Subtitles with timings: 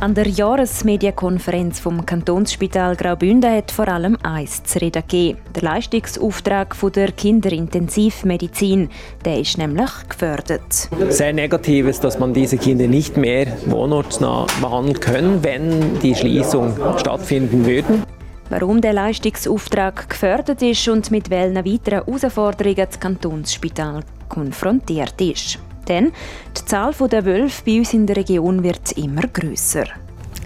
[0.00, 5.38] An der Jahresmedienkonferenz vom Kantonsspital Graubünden hat vor allem eins zu reden gegeben.
[5.56, 8.90] Der Leistungsauftrag der Kinderintensivmedizin.
[9.24, 10.88] Der ist nämlich gefördert.
[11.08, 16.76] Sehr negativ ist, dass man diese Kinder nicht mehr wohnortsnah behandeln kann, wenn die Schließung
[16.98, 18.04] stattfinden würde.
[18.50, 25.58] Warum der Leistungsauftrag gefördert ist und mit welchen weiteren Herausforderungen das Kantonsspital konfrontiert ist.
[25.88, 26.12] Denn
[26.56, 29.84] die Zahl der Wölfe bei uns in der Region wird immer grösser.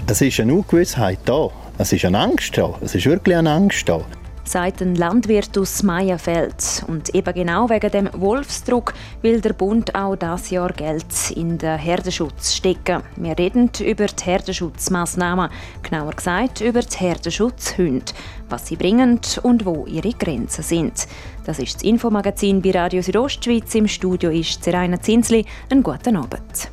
[0.06, 1.50] Es ist eine Ungewissheit da.
[1.78, 2.74] Es ist eine Angst da.
[2.80, 4.04] Es ist wirklich eine Angst da
[4.44, 6.84] sagt ein Landwirt aus Meierfeld.
[6.86, 11.78] Und eben genau wegen dem Wolfsdruck will der Bund auch das Jahr Geld in den
[11.78, 13.02] Herdenschutz stecken.
[13.16, 15.50] Wir reden über die Herdenschutzmaßnahmen,
[15.82, 18.12] genauer gesagt über die Herdenschutzhunde,
[18.48, 21.06] was sie bringen und wo ihre Grenzen sind.
[21.44, 23.74] Das ist das Infomagazin bei Radio Südostschweiz.
[23.74, 25.44] Im Studio ist Seraina Zinsli.
[25.70, 26.70] Einen guten Abend.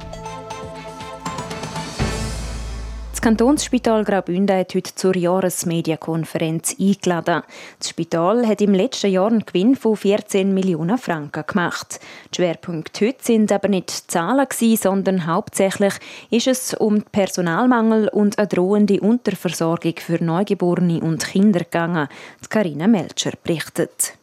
[3.19, 7.43] Das Kantonsspital Graubünden hat heute zur Jahresmedienkonferenz eingeladen.
[7.77, 11.99] Das Spital hat im letzten Jahr einen Gewinn von 14 Millionen Franken gemacht.
[12.31, 14.47] Die Schwerpunkte heute sind aber nicht Zahlen,
[14.77, 15.95] sondern hauptsächlich
[16.29, 22.07] ist es um Personalmangel und eine drohende Unterversorgung für Neugeborene und Kinder gegangen.
[22.47, 24.13] Karina Melcher berichtet.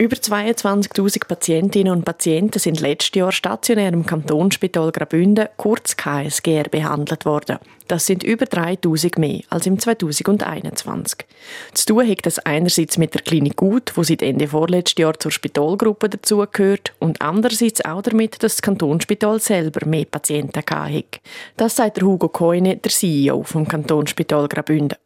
[0.00, 7.26] Über 22.000 Patientinnen und Patienten sind letztes Jahr stationär im Kantonsspital Graubünden, kurz KSGR, behandelt
[7.26, 7.58] worden.
[7.86, 11.26] Das sind über 3.000 mehr als im 2021.
[11.74, 15.32] Zu tun hat das einerseits mit der Klinik Gut, wo seit Ende vorletzten Jahr zur
[15.32, 21.20] Spitalgruppe dazugehört, und andererseits auch damit, dass das Kantonsspital selber mehr Patienten hatte.
[21.58, 24.96] Das sagt der Hugo Koine, der CEO vom Kantonsspital Graubünden.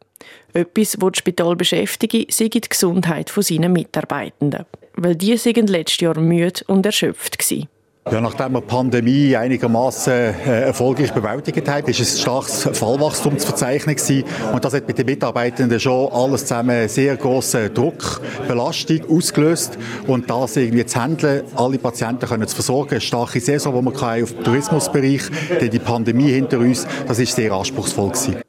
[0.53, 4.65] Etwas, das das Spital beschäftigt, sei die Gesundheit seiner Mitarbeitenden
[4.97, 7.67] weil die sind letztes Jahr müde und erschöpft waren.
[8.11, 13.47] Ja, nachdem wir die Pandemie einigermaßen äh, erfolgreich bewältigt haben, ist ein starkes Fallwachstum zu
[13.47, 14.23] verzeichnen gewesen.
[14.53, 19.79] Und das hat mit den Mitarbeitenden schon alles zusammen sehr grossen Druck, Belastung ausgelöst.
[20.05, 24.23] Und das irgendwie zu handeln, alle Patienten können zu versorgen, eine starke Saison, die wir
[24.23, 25.23] auf dem Tourismusbereich,
[25.59, 28.44] denn die Pandemie hinter uns, das ist sehr anspruchsvoll gewesen.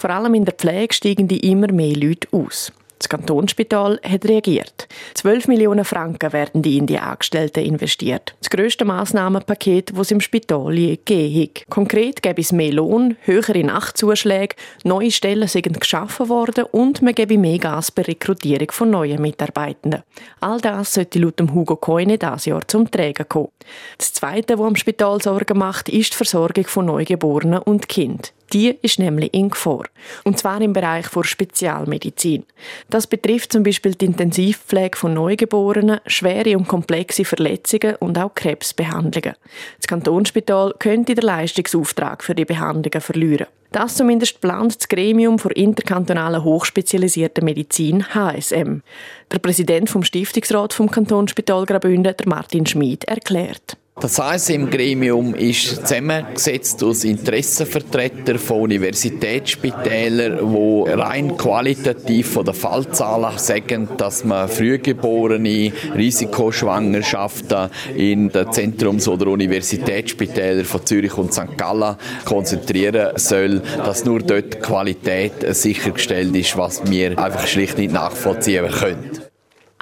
[0.00, 2.72] Vor allem in der Pflege steigen die immer mehr Leute aus.
[2.98, 4.86] Das Kantonsspital hat reagiert.
[5.14, 8.34] 12 Millionen Franken werden die in die Angestellten investiert.
[8.40, 11.70] Das grösste Massnahmenpaket, das es im Spital je gegeben hat.
[11.70, 17.38] Konkret gäbe es mehr Lohn, höhere Nachtzuschläge, neue Stellen sind geschaffen worden und man gebe
[17.38, 20.02] mehr Gas bei Rekrutierung von neuen Mitarbeitenden.
[20.40, 23.48] All das sollte laut Hugo Koine dieses Jahr zum Trägen kommen.
[23.96, 28.34] Das Zweite, was am Spital Sorgen macht, ist die Versorgung von Neugeborenen und Kind.
[28.52, 29.84] Die ist nämlich in Gefahr.
[30.24, 32.44] Und zwar im Bereich der Spezialmedizin.
[32.88, 39.36] Das betrifft zum Beispiel die Intensivpflege von Neugeborenen, schwere und komplexe Verletzungen und auch Krebsbehandlungen.
[39.78, 43.46] Das Kantonsspital könnte den Leistungsauftrag für die Behandlungen verlieren.
[43.72, 48.82] Das zumindest plant das Gremium für interkantonale hochspezialisierte Medizin HSM.
[49.30, 53.76] Der Präsident vom Stiftungsrat vom Kantonsspital Graubünden, der Martin Schmid, erklärt.
[54.00, 63.88] Das ASM-Gremium ist zusammengesetzt aus Interessenvertretern von Universitätsspitälern, die rein qualitativ von den Fallzahlen sagen,
[63.98, 71.58] dass man frühgeborene Risikoschwangerschaften in den Zentrums- oder Universitätsspitälern von Zürich und St.
[71.58, 78.66] Gallen konzentrieren soll, dass nur dort Qualität sichergestellt ist, was wir einfach schlicht nicht nachvollziehen
[78.70, 79.29] können.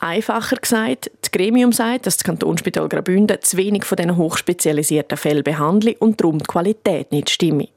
[0.01, 5.43] Einfacher gesagt, das Gremium sagt, dass das Kantonsspital Graubünden zu wenig von diesen hochspezialisierten Fällen
[5.43, 7.69] behandelt und darum die Qualität nicht stimme.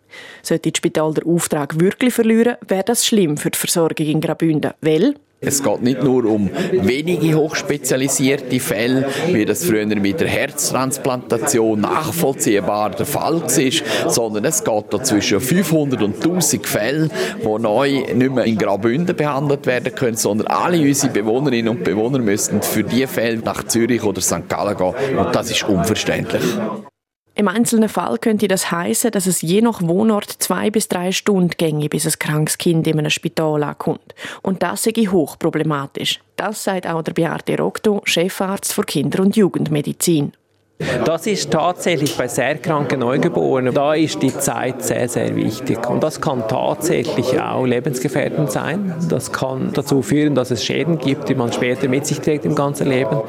[0.43, 4.73] Sollte das Spital den Auftrag wirklich verlieren, wäre das schlimm für die Versorgung in Graubünden,
[4.81, 11.81] weil es geht nicht nur um wenige hochspezialisierte Fälle, wie das früher mit der Herztransplantation
[11.81, 17.11] nachvollziehbar der Fall war, sondern es geht da zwischen 500 und 1000 Fällen,
[17.43, 22.19] die neu nicht mehr in Graubünden behandelt werden können, sondern alle unsere Bewohnerinnen und Bewohner
[22.19, 24.47] müssen für diese Fälle nach Zürich oder St.
[24.47, 26.43] Gallen gehen und das ist unverständlich.
[27.33, 31.51] Im einzelnen Fall könnte das heißen, dass es je nach Wohnort zwei bis drei Stunden
[31.57, 34.13] ginge, bis ein krankes Kind in einem Spital ankommt.
[34.41, 36.19] Und das sei hochproblematisch.
[36.35, 40.33] Das sagt auch der Beate Rokto, Chefarzt für Kinder- und Jugendmedizin.
[41.05, 45.89] Das ist tatsächlich bei sehr kranken Neugeborenen, da ist die Zeit sehr, sehr wichtig.
[45.89, 48.95] Und das kann tatsächlich auch lebensgefährdend sein.
[49.09, 52.55] Das kann dazu führen, dass es Schäden gibt, die man später mit sich trägt im
[52.55, 53.21] ganzen Leben.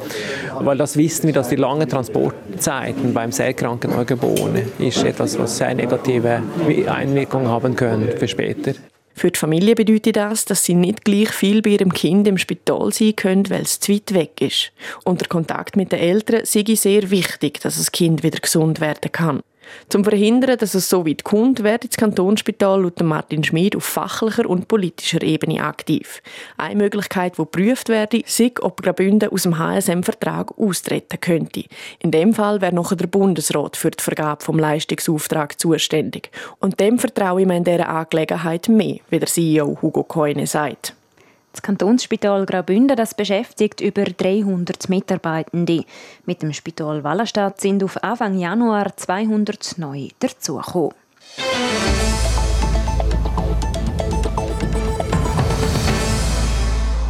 [0.59, 5.57] Weil das wissen wir, dass die langen Transportzeiten beim sehr kranken Neugeborenen ist etwas, was
[5.57, 6.41] sehr negative
[6.87, 8.73] Einwirkungen haben können für später.
[9.15, 12.91] Für die Familie bedeutet das, dass sie nicht gleich viel bei ihrem Kind im Spital
[12.91, 14.71] sein können, weil es zu weit weg ist.
[15.03, 19.11] Und der Kontakt mit den Eltern sei sehr wichtig, dass das Kind wieder gesund werden
[19.11, 19.41] kann.
[19.89, 24.49] Zum Verhindern, dass es so weit kommt, wird das Kantonsspital laut Martin Schmid auf fachlicher
[24.49, 26.21] und politischer Ebene aktiv.
[26.57, 31.63] Eine Möglichkeit, die geprüft werde, sei, ob Graubünden aus dem HSM-Vertrag austreten könnte.
[31.99, 36.31] In dem Fall wäre noch der Bundesrat für die Vergabe vom Leistungsauftrag zuständig.
[36.59, 40.95] Und dem vertraue ich mir in dieser Angelegenheit mehr, wie der CEO Hugo Koine sagt.
[41.53, 45.85] Das Kantonsspital Graubünden das beschäftigt über 300 Mitarbeitende.
[46.25, 50.95] Mit dem Spital Wallerstadt sind auf Anfang Januar 200 neu dazugekommen.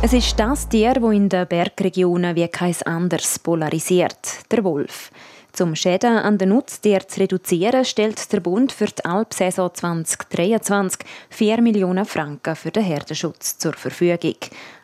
[0.02, 5.10] Es ist das Tier, das in den Bergregionen wie kein anderes polarisiert, der Wolf.
[5.54, 11.62] Zum Schäden an den Nutztieren zu reduzieren, stellt der Bund für die Alpsaison 2023 4
[11.62, 14.36] Millionen Franken für den Herdenschutz zur Verfügung.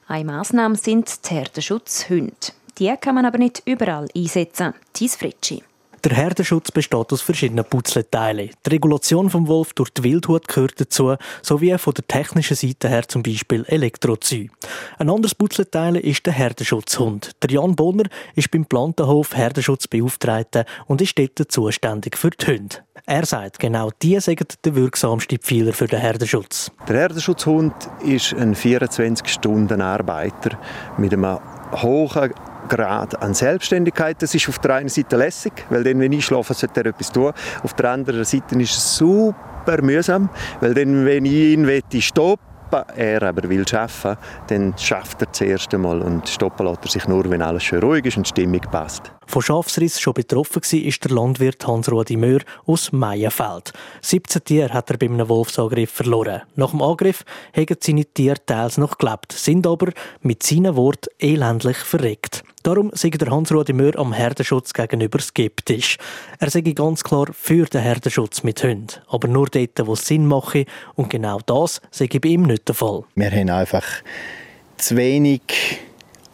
[0.07, 2.53] Eine Massnahme sind die Herdenschutzhunde.
[2.77, 4.75] Die kann man aber nicht überall einsetzen.
[4.93, 5.63] Thies Fritschi.
[6.05, 8.51] Der Herdenschutz besteht aus verschiedenen Puzzleteilen.
[8.65, 13.07] Die Regulation vom Wolf durch die Wildhut gehört dazu, sowie von der technischen Seite her
[13.07, 14.47] zum Beispiel Elektrozü.
[14.97, 17.31] Ein anderes Puzzleteil ist der Herdenschutzhund.
[17.43, 18.05] Der Jan Bonner
[18.35, 22.77] ist beim Plantenhof Herdenschutzbeauftragter und ist dort zuständig für die Hunde.
[23.05, 26.71] Er sagt, genau die sind der wirksamste Pfeiler für den Herdenschutz.
[26.87, 27.73] Der Herdenschutzhund
[28.05, 30.57] ist ein 24-Stunden-Arbeiter
[30.97, 31.39] mit einem
[31.81, 32.33] hohen
[32.69, 34.21] Grad an Selbstständigkeit.
[34.21, 37.11] Das ist auf der einen Seite lässig, weil dann, wenn ich schlafe, sollte er etwas
[37.11, 37.33] tun.
[37.63, 40.29] Auf der anderen Seite ist es super mühsam,
[40.61, 44.17] weil dann, wenn ich ihn stoppen er aber will arbeiten,
[44.47, 48.05] dann schafft er zuerst einmal und stoppen lässt er sich nur, wenn alles schön ruhig
[48.05, 49.11] ist und die Stimmung passt.
[49.25, 53.73] Von Schafsriss schon betroffen war, ist der Landwirt Hans-Rudi Möhr aus Meienfeld.
[54.01, 56.41] 17 Tiere hat er bei einem Wolfsangriff verloren.
[56.55, 57.23] Nach dem Angriff
[57.55, 62.43] haben seine Tiere teils noch gelebt, sind aber mit seinen Worten elendlich verreckt.
[62.69, 65.97] Darum sei der Hans-Rudi Möhr am Herdenschutz gegenüber skeptisch.
[66.37, 70.27] Er sei ganz klar für den Herdenschutz mit Hunden, aber nur dort, wo es Sinn
[70.27, 70.65] mache.
[70.93, 73.05] Und genau das sei bei ihm nicht der Fall.
[73.15, 73.87] Wir haben einfach
[74.77, 75.41] zu wenig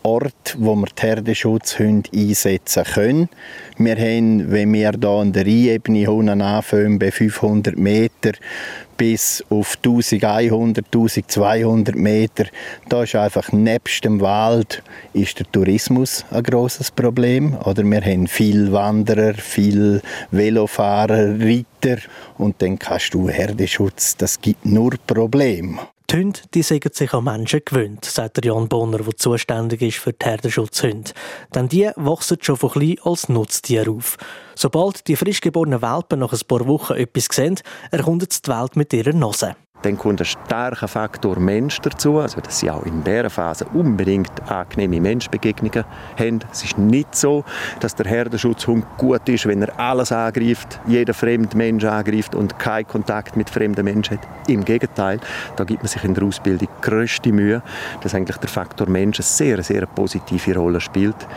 [0.05, 3.29] Ort, wo wir die Herdenschutzhunde einsetzen können.
[3.79, 8.33] Wir haben, wenn wir hier an der Rheinebene Hunden anfangen, bei 500 Meter
[8.97, 12.45] bis auf 1100, 1200 Meter,
[12.87, 17.57] da ist einfach nebst dem Wald ist der Tourismus ein großes Problem.
[17.65, 21.97] Oder wir haben viele Wanderer, viele Velofahrer, Ritter
[22.37, 25.79] und dann kannst du Herdenschutz, das gibt nur Probleme.
[26.11, 30.13] Die Hunde die sind sich an Menschen gewöhnt, sagt Jan Bonner, der zuständig ist für
[30.13, 31.11] die Herdenschutzhunde.
[31.53, 34.17] Denn die wachsen schon von klein als Nutztier auf.
[34.53, 37.59] Sobald die frisch geborenen Welpen nach ein paar Wochen etwas sehen,
[37.89, 39.55] erkundet die Welt mit ihrer Nase.
[39.85, 44.31] Dann kommt ein starker Faktor Mensch dazu, also dass sie auch in dieser Phase unbedingt
[44.49, 45.85] angenehme Menschbegegnungen
[46.17, 46.39] haben.
[46.51, 47.43] Es ist nicht so,
[47.81, 52.87] dass der Herdenschutzhund gut ist, wenn er alles angreift, jeder fremde Mensch angreift und keinen
[52.87, 54.27] Kontakt mit fremden Menschen hat.
[54.47, 55.19] Im Gegenteil,
[55.55, 57.61] da gibt man sich in der Ausbildung größte Mühe,
[58.01, 61.27] dass eigentlich der Faktor Mensch eine sehr, sehr positive Rolle spielt,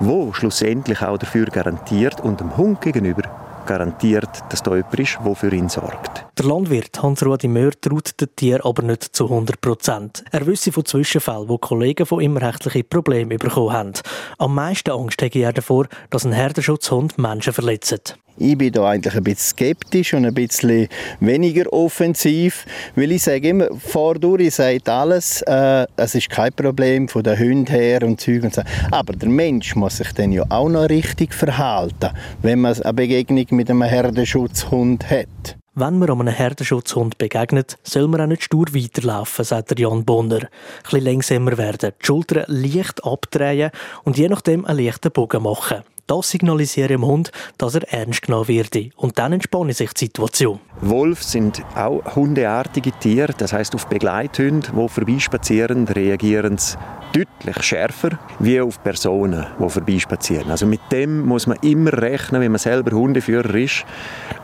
[0.00, 5.34] wo schlussendlich auch dafür garantiert und dem Hund gegenüber garantiert, dass da jemand ist, der
[5.34, 6.24] für ihn sorgt.
[6.38, 10.24] Der Landwirt Hans-Rudi Möhr traut den Tier aber nicht zu 100 Prozent.
[10.30, 13.92] Er wisse von Zwischenfällen, wo Kollegen von ihm rechtliche Probleme bekommen haben.
[14.38, 18.16] Am meisten Angst hätte er davor, dass ein Herdenschutzhund Menschen verletzt.
[18.36, 20.88] Ich bin da eigentlich ein bisschen skeptisch und ein bisschen
[21.20, 22.64] weniger offensiv,
[22.96, 27.66] weil ich sage immer, vordurch sagt alles, äh, es ist kein Problem von den Hunden
[27.66, 28.62] her und Zeug und so.
[28.90, 32.10] Aber der Mensch muss sich dann ja auch noch richtig verhalten,
[32.40, 35.56] wenn man eine Begegnung mit einem Herdenschutzhund hat.
[35.74, 40.40] Wenn man einem Herdenschutzhund begegnet, soll man auch nicht stur weiterlaufen, sagt Jan Bonner.
[40.40, 40.48] Ein
[40.82, 43.70] bisschen langsamer werden, die Schultern leicht abdrehen
[44.04, 45.82] und je nachdem einen leichten Bogen machen.
[46.06, 48.76] Das signalisiert dem Hund, dass er ernst genommen wird.
[48.96, 50.60] Und dann entspanne sich die Situation.
[50.80, 56.76] Wolf sind auch hundeartige Tiere, das heißt auf Begleithunde, die vorbeispazieren, reagieren sie
[57.12, 60.50] deutlich schärfer wie auf Personen, die vorbeispazieren.
[60.50, 63.84] Also mit dem muss man immer rechnen, wenn man selber Hundeführer ist.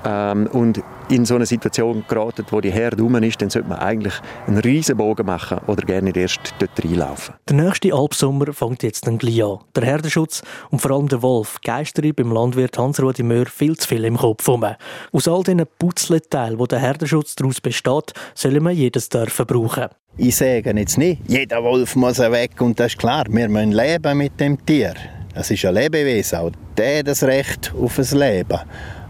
[0.05, 3.79] Ähm, und in so eine Situation geraten, wo die Herde rum ist, dann sollte man
[3.79, 4.15] eigentlich
[4.47, 7.35] einen riesen Bogen machen oder gerne erst dort reinlaufen.
[7.49, 9.59] Der nächste Albsommer fängt jetzt dann gleich an.
[9.75, 14.05] Der Herdenschutz und vor allem der Wolf geistern beim Landwirt Hans-Rudi Möhr viel zu viel
[14.05, 14.67] im Kopf herum.
[15.13, 19.87] Aus all diesen Putzleteilen, wo der Herdenschutz daraus besteht, sollen wir jedes dürfen brauchen.
[20.17, 24.19] Ich sage jetzt nicht, jeder Wolf muss weg und das ist klar, wir müssen leben
[24.19, 24.95] mit dem Tier.
[25.35, 28.59] Es ist ein Lebewesen, auch der hat das Recht auf ein Leben.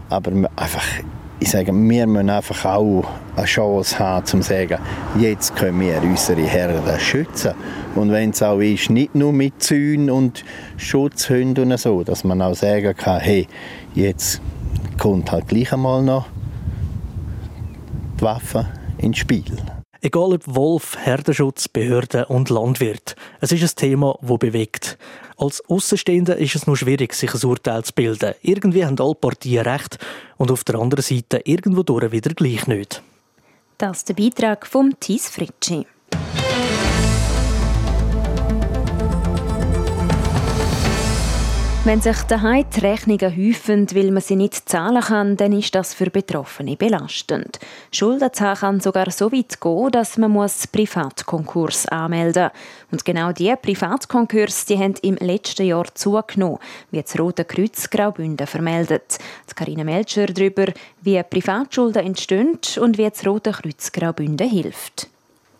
[0.09, 0.85] Aber einfach,
[1.39, 3.05] ich sage, wir müssen einfach auch
[3.35, 4.77] eine Chance haben, um zu sagen,
[5.17, 7.53] jetzt können wir unsere Herden schützen.
[7.95, 10.43] Und wenn es auch ist, nicht nur mit Zäunen und
[10.77, 13.47] Schutzhunden und so, dass man auch sagen kann, hey,
[13.95, 14.41] jetzt
[14.97, 16.25] kommt halt gleich einmal noch
[18.19, 18.67] die Waffe
[18.97, 19.57] ins Spiel.
[20.01, 23.15] Egal ob Wolf, Herdenschutz, Behörden und Landwirt.
[23.41, 24.97] Es ist ein Thema, das bewegt.
[25.39, 28.33] Als Außenstehender ist es nur schwierig, sich ein Urteil zu bilden.
[28.41, 29.97] Irgendwie haben alle Partien recht
[30.35, 33.01] und auf der anderen Seite irgendwo durch wieder gleich nicht.
[33.77, 35.87] Das ist der Beitrag von Thies Fritschi.
[41.85, 45.93] Wenn sich daheim die Rechnungen häufen, weil man sie nicht zahlen kann, dann ist das
[45.93, 47.57] für Betroffene belastend.
[47.89, 52.91] Schulden zahlen kann sogar so weit gehen, dass man muss Privatkonkurs anmelden muss.
[52.91, 56.59] Und genau diese Privatkonkurse die haben im letzten Jahr zugenommen,
[56.91, 59.17] wie das Rote Kreuz Graubünden vermeldet.
[59.49, 60.65] Die Carina Melcher darüber,
[61.01, 65.07] wie Privatschulden entstehen und wie das Rote Kreuz Graubünden hilft.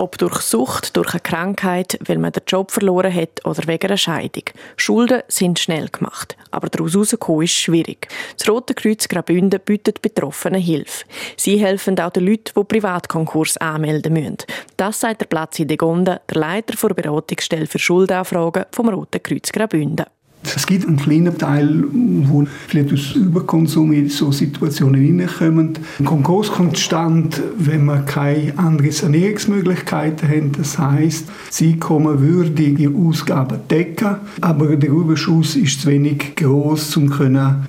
[0.01, 3.97] Ob durch Sucht, durch eine Krankheit, weil man den Job verloren hat oder wegen einer
[3.97, 4.43] Scheidung.
[4.77, 8.07] Schulden sind schnell gemacht, aber daraus herauszukommen ist schwierig.
[8.37, 11.03] Das Rote Kreuz Graubünden bietet Betroffenen Hilfe.
[11.35, 14.37] Sie helfen auch den Leuten, die Privatkonkurs anmelden müssen.
[14.77, 19.51] Das sagt der Platz in Degonda, der Leiter der Beratungsstelle für Schuldanfragen vom Roten Kreuz
[19.51, 20.05] Graubünden.
[20.43, 25.77] Es gibt einen kleinen Teil, wo vielleicht aus Überkonsum in so Situationen hineinkommen.
[25.99, 30.51] Ein Konkurs kommt stand, wenn man keine anderen Sanierungsmöglichkeiten haben.
[30.53, 37.09] Das heißt, sie kommen würdige Ausgaben decken, aber der Überschuss ist zu wenig groß, um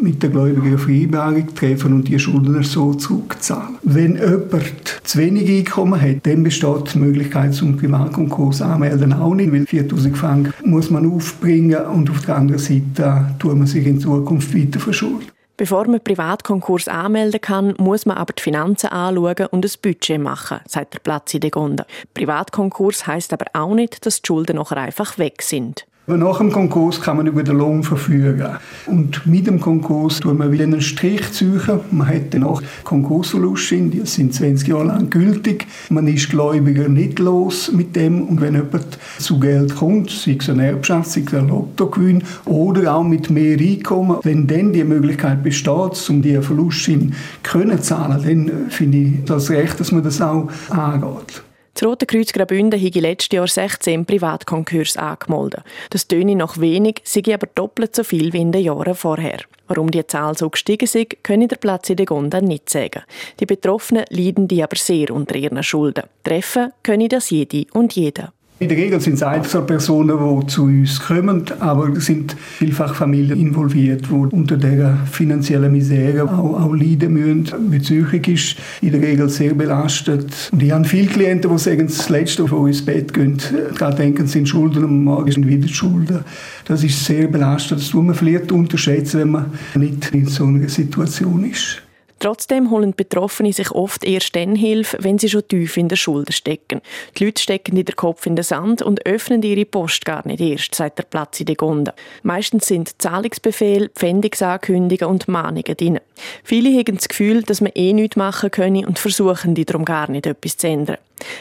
[0.00, 3.76] mit der Gläubiger Vereinbarung treffen und die Schulden so zurückzahlen.
[3.82, 9.52] Wenn jemand zu wenig Einkommen hat, dann besteht die Möglichkeit zum Privatkonkurs anmelden auch nicht,
[9.52, 14.00] weil 4000 Franken muss man aufbringen und auf der anderen Seite tut man sich in
[14.00, 15.26] Zukunft weiter verschulden.
[15.60, 20.60] Bevor man Privatkonkurs anmelden kann, muss man aber die Finanzen anschauen und ein Budget machen,
[20.66, 21.84] sagt der Platz in Degonda.
[22.14, 25.84] Privatkonkurs heißt aber auch nicht, dass die Schulden nachher einfach weg sind.
[26.18, 28.48] Nach dem Konkurs kann man über den Lohn verfügen.
[28.86, 31.80] Und mit dem Konkurs tut man wieder einen Strich suchen.
[31.90, 35.66] Man hat dann auch Konkursverluste, die sind 20 Jahre lang gültig.
[35.88, 38.22] Man ist Gläubiger nicht los mit dem.
[38.22, 42.94] Und wenn jemand zu Geld kommt, sei es eine Erbschaft, sei es ein Lottogewinn oder
[42.94, 46.98] auch mit mehr Einkommen, wenn dann die Möglichkeit besteht, um die Verluste
[47.42, 51.42] zu zahlen, dann finde ich das recht, dass man das auch angeht.
[51.74, 55.62] Das Rote Kreuz Graubünden habe letztes Jahr 16 Privatkonkurs angemeldet.
[55.90, 59.38] Das töne noch wenig, sei aber doppelt so viel wie in den Jahren vorher.
[59.68, 63.04] Warum die Zahl so gestiegen ist, können der Platz in der Gonda nicht sagen.
[63.38, 66.04] Die Betroffenen leiden die aber sehr unter ihren Schulden.
[66.24, 68.32] Treffen können das jede und jeder.
[68.62, 73.40] In der Regel sind es Einzelpersonen, die zu uns kommen, aber es sind vielfach Familien
[73.40, 77.70] involviert, die unter der finanziellen Misere auch, auch leiden müssen.
[77.70, 80.50] Die Psychik ist in der Regel sehr belastet.
[80.52, 83.38] Und ich habe viele Klienten, die sagen, das Letzte, bevor sie ins Bett gehen,
[83.78, 86.18] gerade denken, sind Schulden und morgen sind wieder Schulden.
[86.66, 87.80] Das ist sehr belastend.
[87.80, 91.80] Das tut man vielleicht unterschätzen, wenn man nicht in so einer Situation ist.
[92.20, 96.32] Trotzdem holen Betroffene sich oft erst dann Hilfe, wenn sie schon tief in der Schulter
[96.32, 96.82] stecken.
[97.16, 100.74] Die Leute stecken den Kopf in den Sand und öffnen ihre Post gar nicht erst,
[100.74, 101.94] sagt der Platz in der Gonde.
[102.22, 105.98] Meistens sind Zahlungsbefehle, Pfändungsankündigungen und Mahnungen drin.
[106.44, 110.10] Viele haben das Gefühl, dass man eh nichts machen können und versuchen die darum gar
[110.10, 110.98] nicht etwas zu ändern.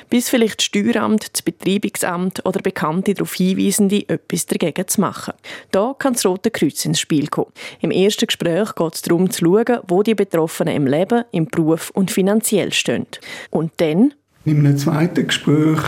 [0.10, 5.34] Bis vielleicht das Steueramt, das Betreibungsamt oder Bekannte darauf hinweisen, etwas dagegen zu machen.
[5.72, 7.52] Da kann das Rote Kreuz ins Spiel kommen.
[7.82, 11.92] Im ersten Gespräch geht es darum zu schauen, wo die Betroffenen im Leben, im Beruf
[11.94, 13.08] und finanziell stehen.
[13.50, 14.14] Und dann
[14.50, 15.80] in einem zweiten Gespräch,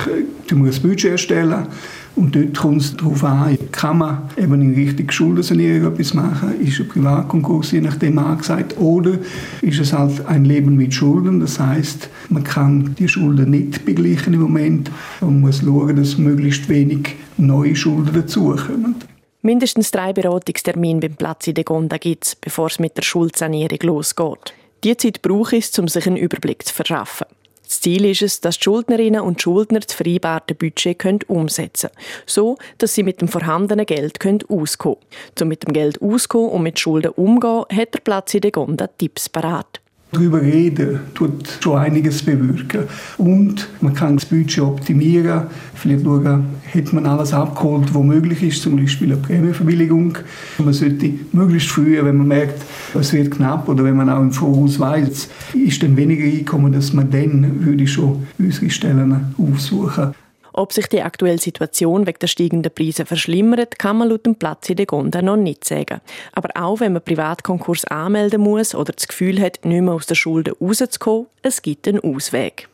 [0.48, 1.68] du musst ein Budget erstellen
[2.16, 6.80] und dort kommt es darauf an, kann man eben in Richtung Schuldensanierung etwas machen, ist
[6.80, 9.18] ein Privatkonkurs je nachdem angesagt oder
[9.62, 14.34] ist es halt ein Leben mit Schulden, das heißt, man kann die Schulden nicht begleichen
[14.34, 14.92] im Moment
[15.22, 18.96] und muss schauen, dass möglichst wenig neue Schulden dazukommen.
[19.44, 23.80] Mindestens drei Beratungstermine beim Platz in der Gonda gibt es, bevor es mit der Schuldsanierung
[23.82, 24.54] losgeht.
[24.84, 27.28] Die Zeit braucht es, um sich einen Überblick zu verschaffen.
[27.72, 32.06] Das Ziel ist es, dass die Schuldnerinnen und Schuldner das vereinbarte Budget können umsetzen können,
[32.26, 35.44] so dass sie mit dem vorhandenen Geld können auskommen können.
[35.44, 38.88] Um mit dem Geld auszukommen und mit Schulden umzugehen, hat der Platz in der Gonda
[38.88, 39.81] Tipps parat.
[40.14, 42.84] Darüber reden tut schon einiges bewirken.
[43.18, 45.44] Und man kann das Budget optimieren.
[45.74, 50.18] Vielleicht schauen, hat man alles abgeholt, was möglich ist, zum Beispiel eine Prämienverbilligung.
[50.58, 52.62] Man sollte möglichst früh, wenn man merkt,
[52.94, 56.92] es wird knapp oder wenn man auch im Voraus weiß, ist dann weniger Einkommen, dass
[56.92, 60.14] man dann würde schon unsere Stellen aufsuchen.
[60.54, 64.70] Ob sich die aktuelle Situation wegen der steigenden Preise verschlimmert, kann man laut dem Platz
[64.70, 66.02] in der Gonda noch nicht sagen.
[66.34, 70.16] Aber auch wenn man Privatkonkurs anmelden muss oder das Gefühl hat, nicht mehr aus der
[70.16, 72.68] Schulden rauszukommen, es gibt einen Ausweg.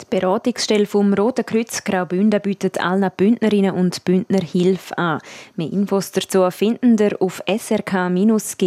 [0.00, 5.20] Die Beratungsstelle vom Roten Kreuz Graubünden bietet allen Bündnerinnen und Bündner Hilfe an.
[5.56, 8.66] Mehr Infos dazu finden ihr auf srk-gr.ch.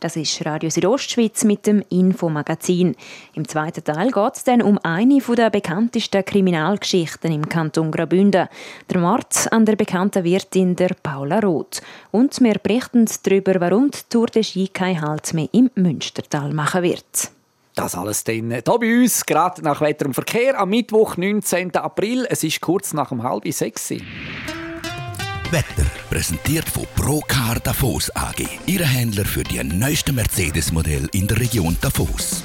[0.00, 2.94] Das ist Radio Südostschweiz mit dem Infomagazin.
[3.34, 8.48] Im zweiten Teil geht es dann um eine der bekanntesten Kriminalgeschichten im Kanton Graubünden.
[8.90, 11.82] Der Mord an der bekannten Wirtin der Paula Roth.
[12.10, 16.82] Und wir berichten darüber, warum die Tour de Ski keinen Halt mehr im Münstertal machen
[16.82, 17.30] wird.
[17.74, 21.74] Das alles dann hier bei uns, gerade nach Wetter und Verkehr, am Mittwoch, 19.
[21.76, 22.24] April.
[22.30, 23.92] Es ist kurz nach um halb sechs.
[25.54, 25.86] Wetter.
[26.10, 32.42] Präsentiert von Procar Davos AG, Ihre Händler für die neuesten Mercedes-Modelle in der Region Davos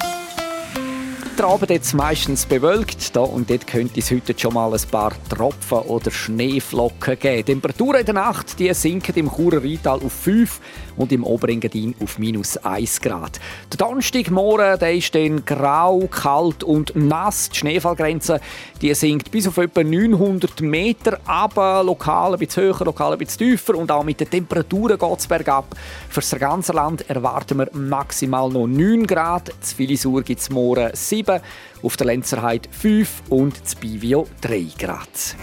[1.40, 3.16] der Abend jetzt meistens bewölkt.
[3.16, 7.36] Da und dort könnte es heute schon mal ein paar Tropfen oder Schneeflocken geben.
[7.38, 10.60] Die Temperaturen in der Nacht die sinken im Churer Rheintal auf 5
[10.98, 13.40] und im Oberengadin auf minus 1 Grad.
[13.72, 17.48] Der Donnerstagmorgen der ist dann grau, kalt und nass.
[17.48, 18.38] Die Schneefallgrenze
[18.82, 23.50] die sinkt bis auf etwa 900 Meter, aber lokal ein bisschen höher, lokal ein bisschen
[23.50, 25.74] tiefer und auch mit den Temperaturen geht es bergab.
[26.08, 29.52] Für das ganze Land erwarten wir maximal noch 9 Grad.
[29.60, 31.40] Zu Filisur gibt es morgen 7 7,
[31.82, 35.36] auf der Lenzerheide 5 und das Bivio 3 Grad.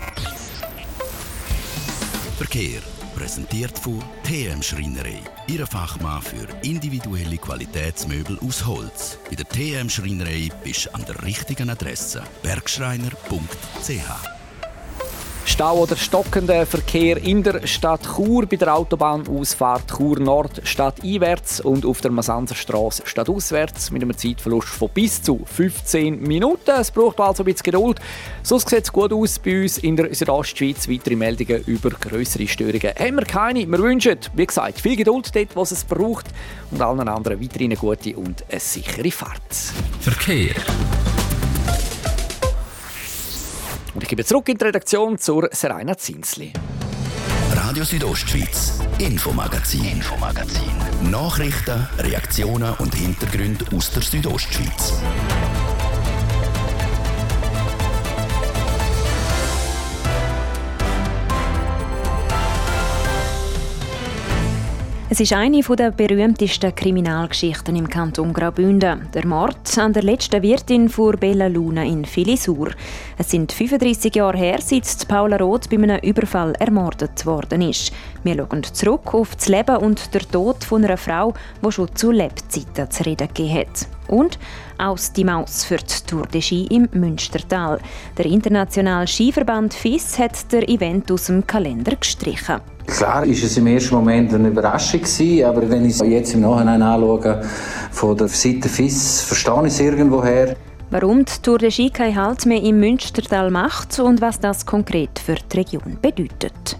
[2.38, 2.82] Verkehr
[3.16, 5.22] präsentiert von TM Schreinerei.
[5.48, 9.18] Ihre Fachmann für individuelle Qualitätsmöbel aus Holz.
[9.30, 12.22] Bei der TM Schreinerei bist du an der richtigen Adresse.
[12.44, 14.37] Bergschreiner.ch
[15.48, 21.86] Stau oder stockender Verkehr in der Stadt Chur bei der Autobahnausfahrt Chur Nord stadteinwärts und
[21.86, 26.72] auf der Masanserstraße stadtauswärts mit einem Zeitverlust von bis zu 15 Minuten.
[26.78, 28.00] Es braucht also ein bisschen Geduld.
[28.44, 30.90] Sonst sieht es gut aus bei uns in der Südostschweiz.
[30.90, 33.66] Weitere Meldungen über größere Störungen haben wir keine.
[33.66, 36.26] Wir wünschen, wie gesagt, viel Geduld dort, was es braucht
[36.72, 39.54] und allen anderen weiterhin eine gute und eine sichere Fahrt.
[40.02, 40.56] Verkehr.
[44.08, 46.54] Ich gebe zurück in die Redaktion zur Serena Zinsli.
[47.54, 51.12] Radio Südostschweiz, Infomagazin, Infomagazin.
[51.12, 54.94] Nachrichten, Reaktionen und Hintergründe aus der Südostschweiz.
[65.10, 69.08] Es ist eine der berühmtesten Kriminalgeschichten im Kanton Graubünden.
[69.14, 72.72] Der Mord an der letzten Wirtin vor Bella Luna in Filisur.
[73.18, 77.94] Es sind 35 Jahre her, seit Paula Roth bei einem Überfall ermordet worden ist.
[78.24, 81.34] Wir schauen zurück auf das Leben und den Tod von einer Frau,
[81.66, 83.72] die schon zu Lebzeiten zu reden gegeben.
[84.10, 84.38] Und
[84.78, 87.80] aus die Maus für die Tour de Ski im Münstertal.
[88.18, 92.60] Der internationale Skiverband FIS hat der Event aus dem Kalender gestrichen.
[92.88, 96.42] Klar ist es im ersten Moment eine Überraschung gewesen, aber wenn ich es jetzt im
[96.42, 97.42] Nachhinein anschaue,
[97.92, 100.56] von der Seite FIS, verstehe ich es irgendwoher.
[100.90, 105.20] Warum die Tour de Ski keinen Halt mehr im Münstertal macht und was das konkret
[105.20, 106.78] für die Region bedeutet.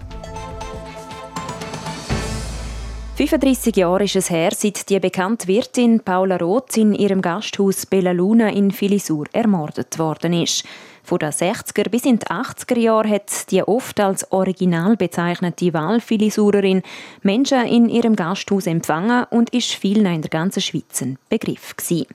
[3.16, 8.12] 35 Jahre ist es her, seit die bekannte Wirtin Paula Roth in ihrem Gasthaus Bella
[8.12, 10.64] Luna in Filisur ermordet worden ist.
[11.08, 16.82] Von den 60er bis in die 80er Jahre hat die oft als Original bezeichnete Wahlfilisurerin
[17.22, 22.08] Menschen in ihrem Gasthaus empfangen und ist vielen in der ganzen Schweiz ein Begriff gewesen.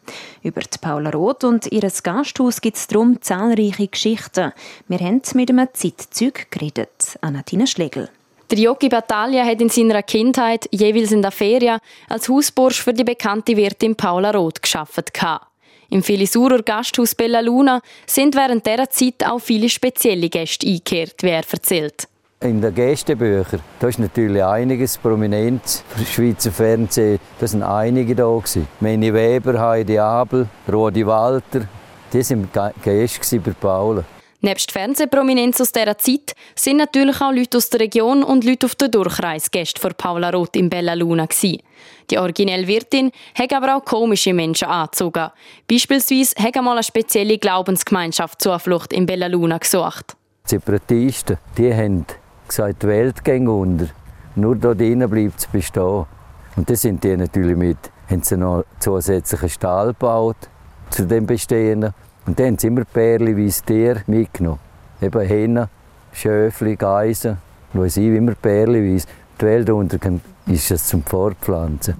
[0.43, 4.53] Über die Paula Roth und ihr Gasthaus gibt es darum zahlreiche Geschichten.
[4.87, 7.17] Wir haben mit einem Zeitzeug geredet.
[7.21, 8.09] Anatina Schlegel.
[8.51, 11.79] Der Jogi Battaglia hat in seiner Kindheit jeweils in der Ferien
[12.09, 15.11] als Hausbursch für die bekannte Wirtin Paula Roth geschafft.
[15.93, 21.29] Im Filisurer Gasthaus Bella Luna sind während dieser Zeit auch viele spezielle Gäste eingekehrt, wie
[21.29, 22.07] er erzählt.
[22.39, 25.83] In den Gästebüchern, da ist natürlich einiges prominent.
[25.89, 28.67] Für Schweizer Fernsehen, da sind einige da gewesen.
[28.79, 31.67] Meni Weber, Heidi Abel, Rodi Walter,
[32.11, 32.49] die sind
[32.83, 34.03] Gäste bei Paula.
[34.41, 38.73] Nebst Fernsehprominenz aus dieser Zeit sind natürlich auch Leute aus der Region und Leute auf
[38.73, 41.27] der Durchreise Gäste von Paula Roth in Bella Luna.
[41.27, 41.59] Gewesen.
[42.09, 45.29] Die originelle Wirtin hat aber auch komische Menschen angezogen.
[45.69, 50.15] Beispielsweise hat einmal eine spezielle Glaubensgemeinschaft Zuflucht in Bella Luna gesucht.
[50.45, 52.05] Die Separatisten die haben
[52.47, 53.87] gesagt, die Welt geht unter.
[54.35, 56.05] Nur dort drinnen bleibt es bestehen.
[56.55, 57.77] Und das sind die natürlich mit
[58.09, 60.37] haben sie noch zusätzlichen Stall gebaut
[60.89, 61.93] zu dem bestehenden.
[62.25, 64.59] Und dann haben sie immer pärchenweise Tiere mitgenommen.
[65.01, 65.69] Eben Hähne,
[66.13, 67.37] Schöfli, Geisen,
[67.73, 69.07] weiß ich, immer pärchenweise.
[69.39, 71.95] Die Weltuntergang ist es zum Fortpflanzen.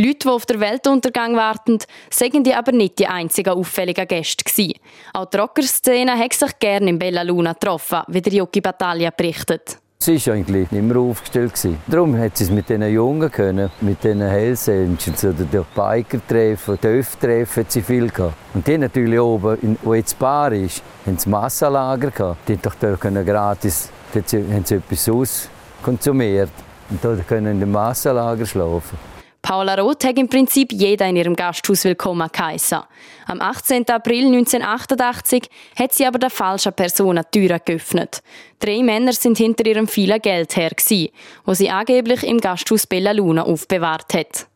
[0.00, 4.74] Leute, die auf den Weltuntergang warten, sagen die aber nicht die einzigen auffälligen Gäste gewesen.
[5.12, 9.78] Auch die Rockerszene hat sich gerne in Bella Luna getroffen, wie der Jockey Battaglia berichtet.
[10.00, 11.52] Sie war eigentlich immer aufgestellt.
[11.88, 16.78] Darum hat sie es mit diesen Jungen können, mit diesen Hells Angels oder den Biker-Treffen,
[16.80, 18.34] Döff-Treffen hat sie viel gehabt.
[18.54, 22.48] Und die natürlich oben, wo jetzt Bar ist, haben sie Massenlager gehabt.
[22.48, 26.52] Die doch dort können gratis, dort haben sie etwas auskonsumiert.
[26.90, 28.98] Und dort können in dem Massenlager schlafen.
[29.42, 32.80] Paula Roth hat im Prinzip jeder in ihrem Gasthaus willkommen geheissen.
[33.26, 33.88] Am 18.
[33.88, 35.48] April 1988
[35.78, 38.20] hat sie aber der falschen Person die Türen geöffnet.
[38.58, 40.72] Drei Männer sind hinter ihrem vielen Geld her,
[41.44, 44.48] wo sie angeblich im Gasthaus Bella Luna aufbewahrt hat.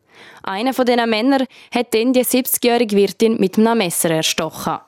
[0.43, 4.79] Einer von diesen Männern hat dann die 70-jährige Wirtin mit einem Messer erstochen.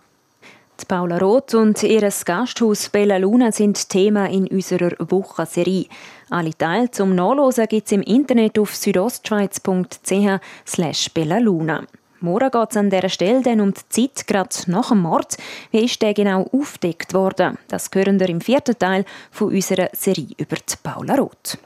[0.81, 5.85] Die Paula Roth und ihr Gasthaus Bella Luna sind Thema in unserer Wochenserie.
[6.29, 11.83] Alle Teile zum Nachlesen gibt es im Internet auf südostschweiz.ch bellaluna.
[12.19, 15.37] Morgen geht es an dieser Stelle dann um die Zeit gerade nach dem Mord.
[15.71, 17.57] Wie ist der genau aufgedeckt worden?
[17.69, 21.57] Das hören wir im vierten Teil von unserer Serie über die Paula Roth.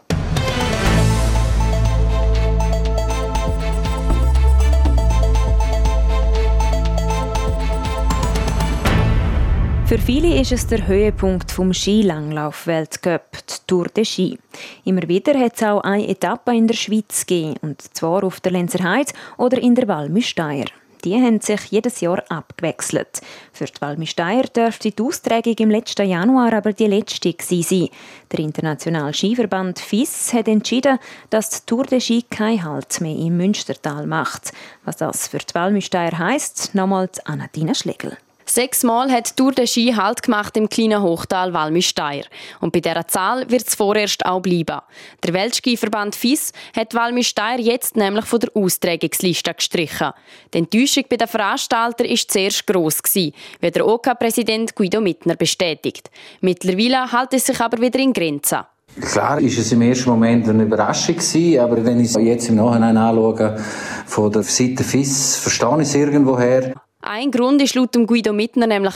[9.89, 14.37] Für viele ist es der Höhepunkt vom Skilanglauf-Weltcup, die Tour de Ski.
[14.85, 18.51] Immer wieder hat es auch eine Etappe in der Schweiz gegeben, und zwar auf der
[18.51, 20.67] Lenzerheide oder in der Walmüsteier.
[21.03, 23.21] Die haben sich jedes Jahr abgewechselt.
[23.51, 27.89] Für die Walmüsteier dürfte die Austragung im letzten Januar aber die letzte sein.
[28.31, 30.99] Der internationale Skiverband FIS hat entschieden,
[31.31, 34.51] dass die Tour de Ski keinen Halt mehr im Münstertal macht.
[34.85, 38.19] Was das für die Walmüsteier heisst, nochmals Anatina Schlegel.
[38.49, 42.23] Sechsmal hat Tour de Ski Halt gemacht im kleinen Hochtal Walmüsteier.
[42.59, 44.79] Und bei dieser Zahl wird es vorerst auch bleiben.
[45.23, 50.11] Der Weltskiverband FIS hat Walmüsteier jetzt nämlich von der Austragungsliste gestrichen.
[50.51, 56.09] Die Enttäuschung bei den Veranstaltern war zuerst gross, wie der OK-Präsident Guido Mittner bestätigt.
[56.41, 58.61] Mittlerweile hält es sich aber wieder in Grenzen.
[58.99, 62.55] Klar ist es im ersten Moment eine Überraschung gewesen, aber wenn ich es jetzt im
[62.55, 63.59] Nachhinein anschaue,
[64.07, 66.73] von der Seite FIS, verstehe ich es irgendwoher.
[67.01, 68.93] Ein Grund war laut Guido Mittner nämlich,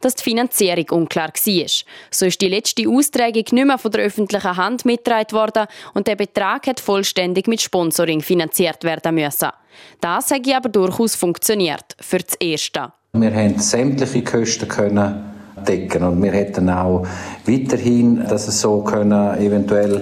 [0.00, 1.66] dass die Finanzierung unklar war.
[2.10, 6.14] So ist die letzte Austragung nicht mehr von der öffentlichen Hand mitgetragen worden und der
[6.14, 9.48] Betrag hat vollständig mit Sponsoring finanziert werden müssen.
[10.00, 12.92] Das hat aber durchaus funktioniert, für das Erste.
[13.14, 15.24] Wir haben sämtliche Kosten können
[15.66, 17.06] decken und wir hätten auch
[17.44, 20.00] weiterhin, dass es so können, eventuell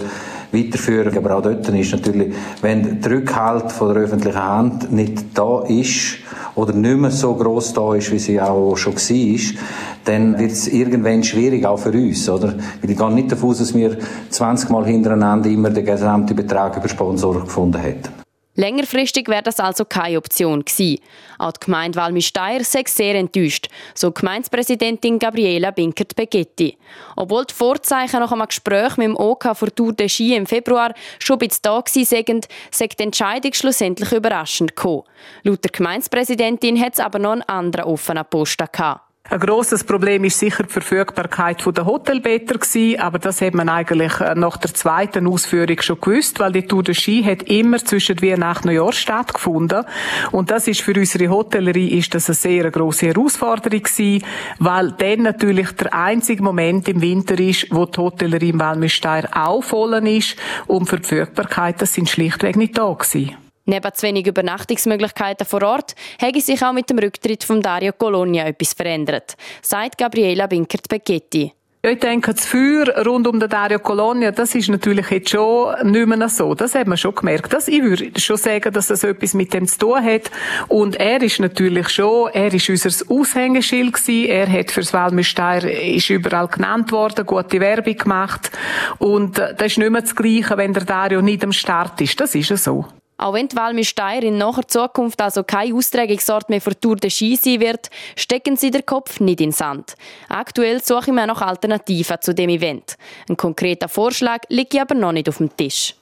[0.52, 1.16] weiterführen.
[1.16, 6.18] Aber auch dort ist natürlich, wenn der Rückhalt von der öffentlichen Hand nicht da ist
[6.54, 9.62] oder nicht mehr so groß da ist, wie sie auch schon war,
[10.04, 12.28] dann wird es irgendwann schwierig, auch für uns.
[12.28, 12.54] Oder?
[12.80, 13.96] Weil ich gehe nicht davon aus, dass wir
[14.30, 18.19] 20 Mal hintereinander immer den gesamten Betrag über Sponsoren gefunden hätten.
[18.56, 20.98] Längerfristig wäre das also keine Option gewesen.
[21.38, 26.76] Auch die Gemeinde Walmisteier sei sehr enttäuscht, so Gemeindepräsidentin Gabriela Binkert-Begetti.
[27.16, 30.92] Obwohl die Vorzeichen nach einem Gespräch mit dem OK für Tour de Ski im Februar
[31.20, 35.04] schon bisschen da waren, sei die Entscheidung schlussendlich überraschend gekommen.
[35.44, 39.09] Laut der Gemeindepräsidentin hat es aber noch einen anderen offenen Posten gehabt.
[39.28, 44.18] Ein grosses Problem ist sicher die Verfügbarkeit der Hotelbetter gewesen, aber das hat man eigentlich
[44.18, 48.20] äh, nach der zweiten Ausführung schon gewusst, weil die Tour de Ski hat immer zwischen
[48.20, 49.84] Weihnachten und Neujahr stattgefunden
[50.32, 54.24] und das ist für unsere Hotellerie ist das eine sehr grosse Herausforderung gewesen,
[54.58, 59.62] weil dann natürlich der einzige Moment im Winter ist, wo die Hotellerie im Walmüsteier auch
[59.62, 60.34] voll ist
[60.66, 63.36] und Verfügbarkeit, das sind schlichtweg nicht da gewesen.
[63.70, 68.44] Neben zu wenig Übernachtungsmöglichkeiten vor Ort hätte sich auch mit dem Rücktritt von Dario Colonia
[68.44, 71.52] etwas verändert, sagt Gabriela Binkert-Begetti.
[71.84, 76.04] ich denke, das Feuer rund um den Dario Colonia, das ist natürlich jetzt schon nicht
[76.04, 76.56] mehr so.
[76.56, 77.52] Das hat man schon gemerkt.
[77.52, 80.32] Das, ich würde schon sagen, dass das etwas mit dem zu tun hat.
[80.66, 84.30] Und er ist natürlich schon, er ist unser Aushängeschild gewesen.
[84.30, 88.50] Er hat fürs Walmüsteier, ist überall genannt worden, gute Werbung gemacht.
[88.98, 92.18] Und äh, das ist nicht mehr das Gleiche, wenn der Dario nicht am Start ist.
[92.18, 92.84] Das ist ja so.
[93.20, 97.36] Auch wenn die Walmüsteier in naher Zukunft also kein Austragungsort mehr für Tour de Ski
[97.36, 99.94] sein wird, stecken sie den Kopf nicht in Sand.
[100.30, 102.96] Aktuell suche ich mir noch Alternativen zu dem Event.
[103.28, 105.94] Ein konkreter Vorschlag liegt aber noch nicht auf dem Tisch.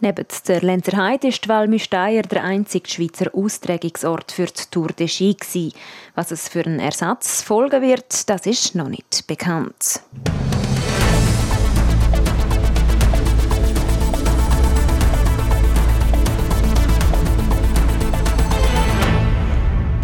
[0.00, 5.34] Neben der Lenzerheide ist die Walmüsteier der einzige Schweizer Austragungsort für die Tour de Ski.
[5.34, 5.72] Gewesen.
[6.14, 10.02] Was es für einen Ersatz folgen wird, das ist noch nicht bekannt.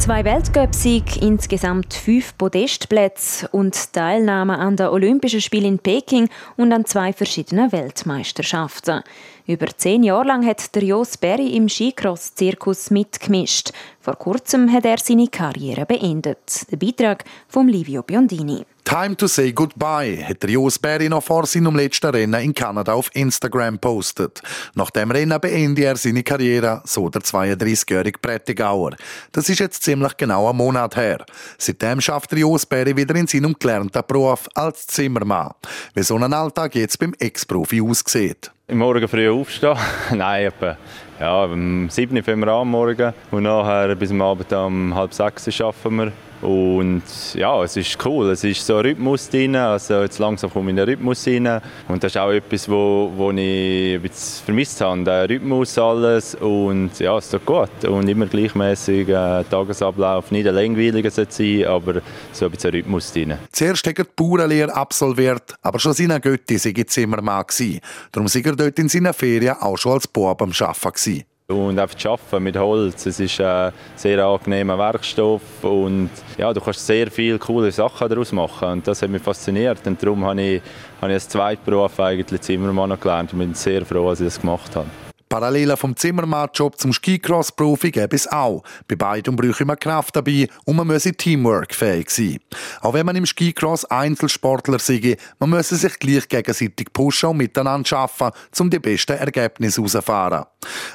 [0.06, 6.84] Zwei Weltcup-Siege, insgesamt fünf Podestplätze und Teilnahme an den Olympischen Spielen in Peking und an
[6.84, 9.02] zwei verschiedenen Weltmeisterschaften.
[9.48, 13.70] Über zehn Jahre lang hat der Jos Berry im Skicross-Zirkus mitgemischt.
[14.00, 16.68] Vor kurzem hat er seine Karriere beendet.
[16.70, 18.66] Der Beitrag von Livio Biondini.
[18.84, 22.92] Time to say goodbye, hat der Jos Berry noch vor seinem letzten Rennen in Kanada
[22.92, 24.42] auf Instagram postet.
[24.74, 28.96] Nach dem Rennen beende er seine Karriere, so der 32-jährige Prättigauer.
[29.30, 31.24] Das ist jetzt ziemlich genau ein Monat her.
[31.58, 35.52] Seitdem schafft der Jos Berry wieder in seinem gelernten Beruf als Zimmermann.
[35.94, 38.50] Wie so ein Alltag jetzt beim Ex-Profi aussieht.
[38.68, 39.76] Im Morgen früh aufstehen?
[40.12, 40.76] Nein, etwa
[41.20, 45.14] ja, um 7 Uhr fangen wir an Morgen und nachher bis am Abend um halb
[45.14, 46.12] sechs arbeiten wir.
[46.42, 47.02] Und
[47.34, 48.30] ja, es ist cool.
[48.30, 49.56] Es ist so ein Rhythmus drin.
[49.56, 51.60] Also jetzt langsam komme ich in den Rhythmus rein.
[51.88, 55.02] Und das ist auch etwas, wo, wo ich bisschen vermisst habe.
[55.04, 56.34] Der Rhythmus, alles.
[56.34, 57.84] Und ja, es ist gut.
[57.84, 60.30] Und immer gleichmäßig äh, Tagesablauf.
[60.30, 63.34] Nicht ein langweiliger sein, aber so ein bisschen Rhythmus drin.
[63.52, 67.80] Zuerst hat er die Bauernlehre absolviert, aber schon seine Götti sei Zimmermann gewesen.
[68.12, 71.35] Darum sei er dort in seinen Ferien auch schon als Bub am Arbeiten gewesen.
[71.48, 76.60] Und einfach zu arbeiten mit Holz, es ist ein sehr angenehmer Werkstoff und ja, du
[76.60, 80.42] kannst sehr viele coole Sachen daraus machen und das hat mich fasziniert und darum habe
[80.42, 80.62] ich,
[81.00, 84.74] habe ich als Zweitberuf eigentlich Zimmermann gelernt und bin sehr froh, dass ich das gemacht
[84.74, 84.88] habe.
[85.28, 88.62] Parallelen vom Zimmermann-Job zum Skicross-Profi gäbe es auch.
[88.86, 92.38] Bei beidem bräuchte man Kraft dabei und man müsse Teamwork-fähig sein.
[92.80, 97.96] Auch wenn man im Skicross Einzelsportler sei, man müsse sich gleich gegenseitig pushen und miteinander
[97.96, 100.44] arbeiten, um die besten Ergebnisse herauszufahren.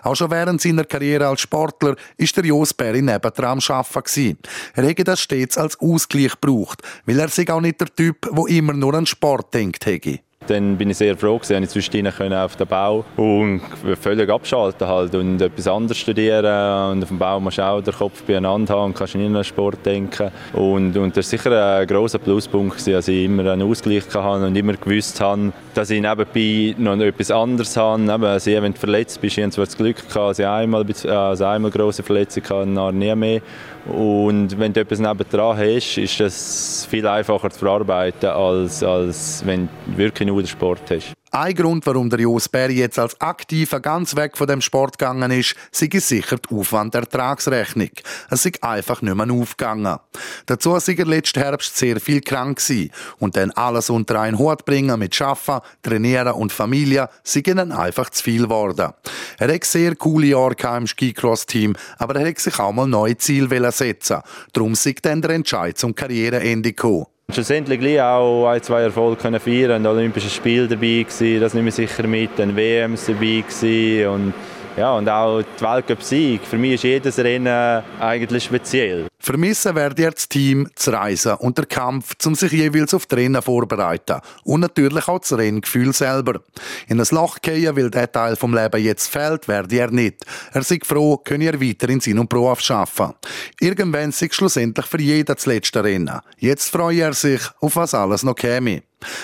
[0.04, 4.38] Auch schon während seiner Karriere als Sportler ist der Jos Berry nebendran am Arbeiten.
[4.74, 8.48] Er hätte das stets als Ausgleich gebraucht, weil er sich auch nicht der Typ, der
[8.48, 10.20] immer nur an Sport denkt hätte.
[10.52, 13.62] Dann bin ich sehr froh gewesen, ich zwischendrin auf den Bau und
[14.02, 17.94] völlig abschalten halt und etwas anderes studieren und auf dem Bau musst du auch den
[17.94, 21.88] Kopf beieinander haben und kannst nicht an Sport denken und, und das war sicher ein
[21.88, 26.02] grosser Pluspunkt gewesen, dass ich immer einen Ausgleich hatte und immer gewusst habe, dass ich
[26.02, 28.28] nebenbei noch etwas anderes habe.
[28.28, 31.72] Also wenn du verletzt bist, ich zwar das Glück, gehabt, dass ich einmal, also einmal
[31.72, 33.42] grosse Verletzung hatte, und nie mehr
[33.86, 39.70] und wenn du etwas nebendran hast, ist das viel einfacher zu verarbeiten, als, als wenn
[39.88, 41.14] du wirklich nur den Sport hast.
[41.34, 45.32] Ein Grund, warum der Jos Berry jetzt als Aktiver ganz weg von dem Sport gegangen
[45.32, 47.92] ist, sei sicher die Aufwand-Ertragsrechnung.
[48.30, 49.98] Es sei einfach nicht mehr aufgegangen.
[50.46, 52.92] Dazu sei er letzten Herbst sehr viel krank gewesen.
[53.20, 58.10] Und dann alles unter einen Hut bringen mit Schaffen, Trainieren und Familie, sei ihnen einfach
[58.10, 58.92] zu viel geworden.
[59.40, 63.72] Er hat sehr coole Jahre im Skicross-Team, aber er hat sich auch mal neue Ziele
[63.72, 64.18] setzen.
[64.52, 67.06] Darum sei dann der Entscheid zum Karriereende gekommen.
[67.34, 69.72] Schlussendlich auch ein, zwei Erfolge können feiern.
[69.72, 72.40] Ein Olympisches Spiel dabei gewesen, das nehme ich sicher mit.
[72.40, 74.34] Ein WMs dabei gewesen und
[74.78, 76.42] ja, und auch die Weltcup-Sieg.
[76.46, 79.08] Für mich ist jedes Rennen eigentlich speziell.
[79.20, 83.16] Vermissen werde ich das Team, das Reisen und der Kampf, um sich jeweils auf die
[83.16, 84.20] Rennen vorzubereiten.
[84.44, 86.42] Und natürlich auch das Renngefühl selber.
[86.88, 90.26] In ein Loch gehen, weil der Teil vom Leben jetzt fehlt, werde er nicht.
[90.54, 93.14] Er sei froh, könne er weiter in seinem Beruf arbeiten.
[93.60, 96.20] Irgendwann sei schlussendlich für jeden das letzte Rennen.
[96.38, 98.82] Jetzt freue er sich, auf was alles noch käme.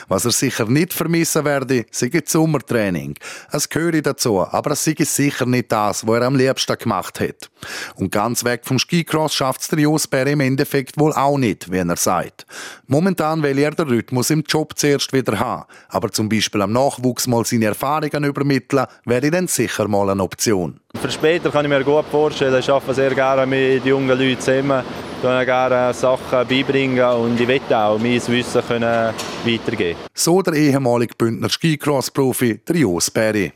[0.07, 3.15] Was er sicher nicht vermissen werde, sei das Sommertraining.
[3.51, 7.49] Es gehöre dazu, aber es sei sicher nicht das, was er am liebsten gemacht hat.
[7.95, 11.77] Und ganz weg vom Skicross schafft es der Josberg im Endeffekt wohl auch nicht, wie
[11.77, 12.45] er sagt.
[12.87, 17.27] Momentan will er den Rhythmus im Job zuerst wieder haben, aber zum Beispiel am Nachwuchs
[17.27, 20.79] mal seine Erfahrungen übermitteln, wäre dann sicher mal eine Option.
[21.01, 24.83] Für später kann ich mir gut vorstellen, ich arbeite sehr gerne mit jungen Leuten zusammen,
[25.17, 29.13] ich gerne Sachen beibringen und ich möchte auch mein Wissen können
[29.45, 33.53] weitergeben So der ehemalige Bündner Skicross-Profi, Jos Berry.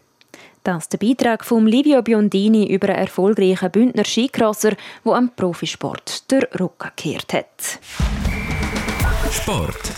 [0.63, 4.73] Das ist der Beitrag von Livio Biondini über einen erfolgreichen Bündner Skicrosser,
[5.03, 7.79] der am Profisport der Rücken gekehrt hat.
[9.31, 9.93] Sport.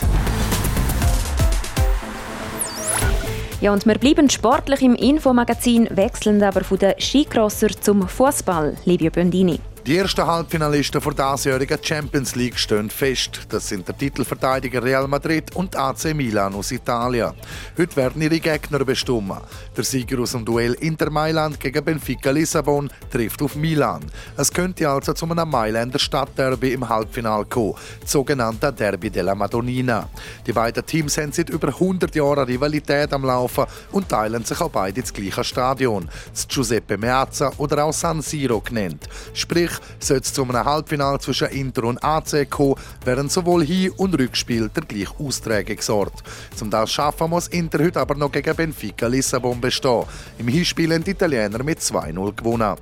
[3.63, 8.75] Ja, und wir bleiben sportlich im Infomagazin, wechseln aber von den Skicrosser zum Fußball.
[8.83, 9.57] Livio Biondini.
[9.85, 13.41] Die ersten Halbfinalisten der diesjährigen Champions League stehen fest.
[13.49, 17.33] Das sind der Titelverteidiger Real Madrid und AC Milan aus Italien.
[17.77, 19.41] Heute werden ihre Gegner bestimmen.
[19.75, 24.05] Der Sieger aus dem Duell Inter Mailand gegen Benfica Lissabon trifft auf Milan.
[24.37, 30.07] Es könnte also zu einem Mailänder Stadtderby im Halbfinale kommen, das sogenannte Derby della Madonnina.
[30.47, 34.71] Die beiden Teams haben seit über 100 Jahren Rivalität am Laufen und teilen sich auch
[34.71, 39.09] beide das gleiche Stadion, das Giuseppe Meazza oder auch San Siro genannt.
[39.33, 44.17] Sprich sollte es zu einem Halbfinale zwischen Inter und AC kommen, während sowohl Hin- und
[44.17, 46.23] Rückspiel der gleiche Austragungsort.
[46.55, 50.03] Zum das schaffen muss Inter heute aber noch gegen Benfica Lissabon bestehen.
[50.37, 52.75] Im Hinspiel haben die Italiener mit 2-0 gewonnen.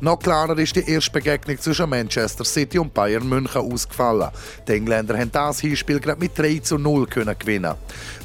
[0.00, 4.30] Noch klarer ist die erste Begegnung zwischen Manchester City und Bayern München ausgefallen.
[4.66, 7.74] Die Engländer haben das Hinspiel gerade mit 3 zu 0 können gewinnen.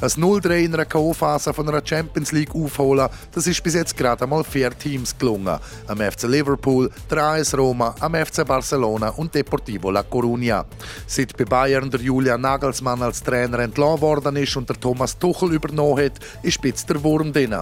[0.00, 4.24] Ein 0-3 in einer K.O.-Phase von einer Champions League aufholen, das ist bis jetzt gerade
[4.24, 5.58] einmal vier Teams gelungen.
[5.86, 10.64] Am FC Liverpool, der AS Roma, am FC Barcelona und Deportivo La Coruña.
[11.06, 15.52] Seit bei Bayern der Julian Nagelsmann als Trainer entlassen worden ist und der Thomas Tuchel
[15.52, 17.54] übernommen hat, ist spitz der Wurm drin.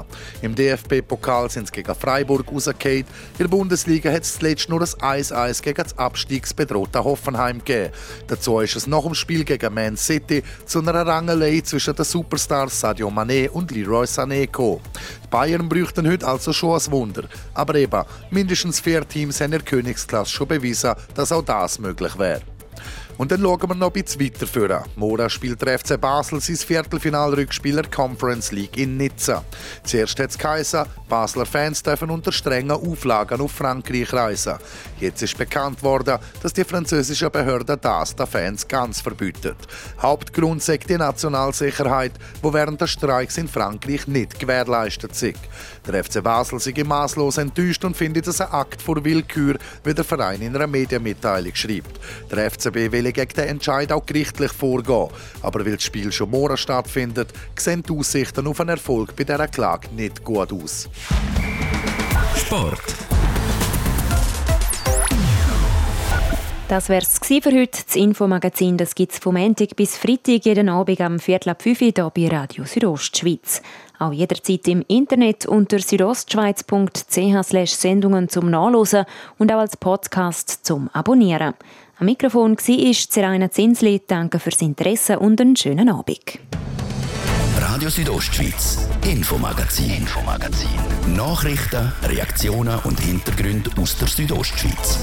[0.42, 3.04] Im DFB-Pokal sind sie gegen Freiburg rausgefallen.
[3.38, 7.92] In der Bundesliga hat es zuletzt nur ein 1-1 gegen das abstiegsbedrohte Hoffenheim gegeben.
[8.28, 12.80] Dazu ist es nach dem Spiel gegen Man City zu einer Rangelei zwischen den Superstars
[12.80, 14.80] Sadio Mané und Leroy Sané gekommen.
[15.30, 17.24] Bayern bräuchten heute also schon ein Wunder.
[17.54, 22.18] Aber eben, mindestens vier Teams haben in der Königsklasse schon bewiesen, dass auch das möglich
[22.18, 22.42] wäre.
[23.18, 24.84] Und dann schauen wir noch ein bisschen weiter vor.
[24.94, 29.42] Morgen spielt der FC Basel sein Viertelfinalrückspiel der Conference League in Nizza.
[29.84, 34.56] Zuerst hat es geheißen, Basler Fans dürfen unter strengen Auflagen auf Frankreich reisen.
[35.00, 39.56] Jetzt ist bekannt worden, dass die französische Behörde das den Fans ganz verbietet.
[40.02, 45.40] Hauptgrund sagt die Nationalsicherheit, wo während der Streiks in Frankreich nicht gewährleistet ist.
[45.86, 50.04] Der FC Basel sei maßlos enttäuscht und findet es ein Akt vor Willkür, wie der
[50.04, 51.98] Verein in einer Medienmitteilung schreibt.
[52.30, 55.08] Der FCB will gegen den Entscheid auch gerichtlich vorgehen.
[55.42, 59.48] Aber weil das Spiel schon morgen stattfindet, sehen die Aussichten auf einen Erfolg bei dieser
[59.48, 60.88] Klage nicht gut aus.
[62.36, 62.94] Sport.
[66.68, 67.84] Das wär's es für heute.
[67.86, 71.92] Das Infomagazin gibt es vom Montag bis Freitag jeden Abend am Viertel ab 5 Uhr
[71.94, 73.62] hier bei Radio Südostschweiz.
[74.00, 79.04] Auch jederzeit im Internet unter südostschweiz.ch Sendungen zum Nachlesen
[79.38, 81.54] und auch als Podcast zum Abonnieren.
[81.98, 84.02] Am Mikrofon war Zeraina Zinsli.
[84.06, 86.38] Danke fürs Interesse und einen schönen Abend.
[87.58, 90.68] Radio Südostschweiz, Infomagazin, Infomagazin.
[91.16, 94.98] Nachrichten, Reaktionen und Hintergründe aus der Südostschweiz.